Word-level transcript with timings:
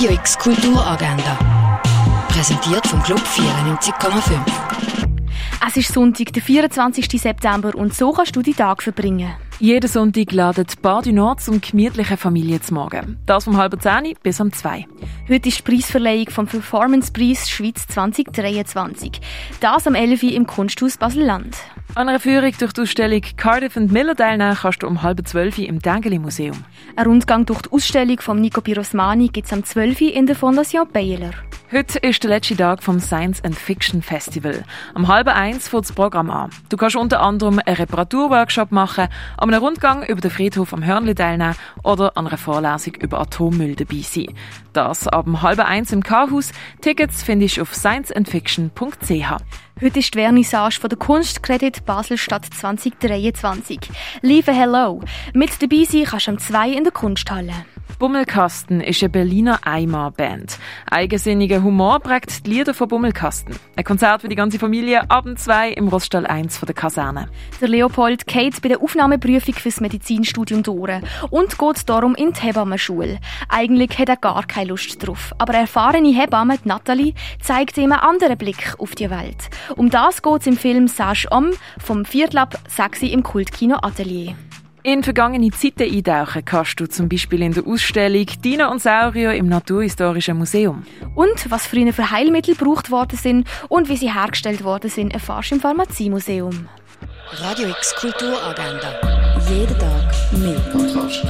Radio 0.00 0.14
X 0.14 0.38
Kulturagenda. 0.38 1.38
Präsentiert 2.28 2.86
vom 2.86 3.02
Club 3.02 3.20
94,5. 3.20 4.32
Es 5.68 5.76
ist 5.76 5.92
Sonntag, 5.92 6.32
der 6.32 6.42
24. 6.42 7.20
September 7.20 7.74
und 7.74 7.92
so 7.92 8.10
kannst 8.10 8.34
du 8.34 8.40
die 8.40 8.54
Tag 8.54 8.82
verbringen. 8.82 9.30
Jeden 9.58 9.90
Sonntag 9.90 10.32
ladet 10.32 10.80
Bar 10.80 11.02
du 11.02 11.12
Nord 11.12 11.42
zum 11.42 11.60
gemütlichen 11.60 12.16
Familienzmagen. 12.16 13.18
Das 13.26 13.44
vom 13.44 13.58
halben 13.58 13.78
10 13.78 14.14
bis 14.22 14.40
um 14.40 14.50
2. 14.50 14.86
Heute 15.28 15.48
ist 15.50 15.58
die 15.58 15.62
Preisverleihung 15.70 16.30
vom 16.30 16.46
Performance 16.46 17.12
Preis 17.12 17.50
Schweiz 17.50 17.86
2023. 17.88 19.20
Das 19.60 19.86
am 19.86 19.94
11. 19.94 20.22
Uhr 20.22 20.32
im 20.32 20.46
Kunsthaus 20.46 20.96
Basel-Land. 20.96 21.58
An 21.96 22.08
einer 22.08 22.20
Führung 22.20 22.52
durch 22.56 22.72
die 22.72 22.82
Ausstellung 22.82 23.22
Cardiff 23.36 23.76
und 23.76 23.90
Miller 23.90 24.14
teilnehmen 24.14 24.56
kannst 24.60 24.82
du 24.82 24.86
um 24.86 25.02
halb 25.02 25.26
12 25.26 25.58
Uhr 25.58 25.66
im 25.66 25.80
Dengeli 25.80 26.20
Museum. 26.20 26.64
Ein 26.94 27.06
Rundgang 27.06 27.44
durch 27.46 27.62
die 27.62 27.72
Ausstellung 27.72 28.20
von 28.20 28.40
Nico 28.40 28.60
Pirosmani 28.60 29.28
gibt 29.28 29.50
es 29.50 29.62
12. 29.62 30.00
Uhr 30.00 30.12
in 30.12 30.26
der 30.26 30.36
Fondation 30.36 30.88
Baylor. 30.92 31.32
Heute 31.72 32.00
ist 32.00 32.20
der 32.24 32.30
letzte 32.30 32.56
Tag 32.56 32.82
vom 32.82 32.98
Science 32.98 33.44
and 33.44 33.54
Fiction 33.54 34.02
Festival. 34.02 34.64
Am 34.92 35.06
halben 35.06 35.28
eins 35.28 35.68
fängt 35.68 35.84
das 35.84 35.92
Programm 35.92 36.28
an. 36.28 36.50
Du 36.68 36.76
kannst 36.76 36.96
unter 36.96 37.20
anderem 37.20 37.60
einen 37.64 37.76
Reparaturworkshop 37.76 38.72
machen, 38.72 39.06
an 39.36 39.54
einem 39.54 39.62
Rundgang 39.62 40.02
über 40.02 40.20
den 40.20 40.32
Friedhof 40.32 40.72
am 40.72 40.84
Hörnli 40.84 41.14
teilnehmen 41.14 41.54
oder 41.84 42.16
an 42.16 42.26
einer 42.26 42.38
Vorlesung 42.38 42.96
über 42.96 43.20
Atommüll 43.20 43.76
dabei 43.76 44.00
sein. 44.00 44.34
Das 44.72 45.06
ab 45.06 45.26
dem 45.26 45.42
halben 45.42 45.60
eins 45.60 45.92
im 45.92 46.02
K-Haus. 46.02 46.50
Tickets 46.80 47.22
findest 47.22 47.58
du 47.58 47.62
auf 47.62 47.72
scienceandfiction.ch. 47.72 49.36
Heute 49.80 49.98
ist 50.00 50.12
die 50.12 50.18
Vernissage 50.18 50.80
von 50.80 50.90
der 50.90 50.98
Kunstkredit 50.98 51.86
Basel-Stadt 51.86 52.46
2023. 52.52 53.78
Liebe 54.22 54.52
Hello! 54.52 55.02
Mit 55.34 55.62
dabei 55.62 55.84
sein 55.84 56.02
kannst 56.02 56.26
du 56.26 56.32
am 56.32 56.38
2 56.38 56.70
in 56.70 56.82
der 56.82 56.92
Kunsthalle. 56.92 57.54
Bummelkasten 58.00 58.80
ist 58.80 59.02
eine 59.02 59.10
Berliner 59.10 59.60
Eimer-Band. 59.62 60.58
Eigensinniger 60.90 61.62
Humor 61.62 62.00
prägt 62.00 62.46
die 62.46 62.50
Lieder 62.50 62.72
von 62.72 62.88
Bummelkasten. 62.88 63.54
Ein 63.76 63.84
Konzert 63.84 64.22
für 64.22 64.28
die 64.28 64.36
ganze 64.36 64.58
Familie 64.58 65.10
ab 65.10 65.26
2 65.36 65.72
im 65.72 65.86
Roststall 65.86 66.26
1 66.26 66.56
von 66.56 66.66
der 66.66 66.74
Kaserne. 66.74 67.28
Der 67.60 67.68
Leopold 67.68 68.26
geht 68.26 68.62
bei 68.62 68.70
der 68.70 68.80
Aufnahmeprüfung 68.80 69.52
fürs 69.52 69.82
Medizinstudium 69.82 70.62
durch 70.62 71.02
und 71.28 71.58
geht 71.58 71.88
darum 71.90 72.14
in 72.14 72.32
die 72.32 72.40
Hebammenschule. 72.40 73.18
Eigentlich 73.50 73.98
hat 73.98 74.08
er 74.08 74.16
gar 74.16 74.46
keine 74.46 74.70
Lust 74.70 75.06
drauf, 75.06 75.34
aber 75.36 75.52
erfahrene 75.52 76.08
Hebamme 76.08 76.56
Nathalie 76.64 77.12
zeigt 77.42 77.76
ihm 77.76 77.92
einen 77.92 78.00
anderen 78.00 78.38
Blick 78.38 78.76
auf 78.78 78.94
die 78.94 79.10
Welt. 79.10 79.50
Um 79.76 79.90
das 79.90 80.22
geht 80.22 80.40
es 80.40 80.46
im 80.46 80.56
Film 80.56 80.88
Sage 80.88 81.28
Om 81.30 81.50
vom 81.78 82.06
Viertlab 82.06 82.58
Sexy 82.66 83.08
im 83.08 83.22
Kultkino 83.22 83.76
Atelier. 83.82 84.36
In 84.82 85.02
vergangene 85.02 85.50
Zeiten 85.50 85.82
eintauchen 85.82 86.42
kannst 86.44 86.80
du 86.80 86.86
zum 86.86 87.08
Beispiel 87.08 87.42
in 87.42 87.52
der 87.52 87.66
Ausstellung 87.66 88.24
Dino 88.42 88.70
und 88.70 88.80
Saurier 88.80 89.34
im 89.34 89.46
Naturhistorischen 89.46 90.38
Museum. 90.38 90.84
Und 91.14 91.50
was 91.50 91.66
früher 91.66 91.92
für 91.92 92.10
Heilmittel 92.10 92.54
gebraucht 92.54 92.90
worden 92.90 93.18
sind 93.18 93.46
und 93.68 93.90
wie 93.90 93.96
sie 93.96 94.12
hergestellt 94.12 94.64
worden 94.64 94.88
sind, 94.88 95.12
erfährst 95.12 95.50
du 95.50 95.56
im 95.56 95.60
Pharmaziemuseum. 95.60 96.68
Radio 97.32 97.68
X 97.68 97.94
Kulturagenda. 97.94 98.94
Jeden 99.50 99.78
Tag 99.78 100.14
mehr. 100.32 100.60
Podcast. 100.72 101.26